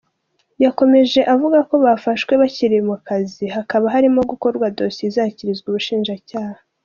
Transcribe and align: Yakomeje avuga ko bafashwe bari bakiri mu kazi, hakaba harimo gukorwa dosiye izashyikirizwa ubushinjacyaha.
Yakomeje 0.63 1.19
avuga 1.33 1.57
ko 1.69 1.75
bafashwe 1.85 2.31
bari 2.33 2.41
bakiri 2.41 2.77
mu 2.87 2.95
kazi, 3.07 3.45
hakaba 3.55 3.85
harimo 3.95 4.19
gukorwa 4.31 4.65
dosiye 4.77 5.07
izashyikirizwa 5.09 5.67
ubushinjacyaha. 5.69 6.59